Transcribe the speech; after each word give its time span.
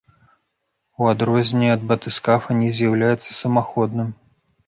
У 1.01 1.09
адрозненне 1.13 1.69
ад 1.75 1.81
батыскафа 1.91 2.57
не 2.61 2.69
з'яўляецца 2.79 3.39
самаходным. 3.43 4.09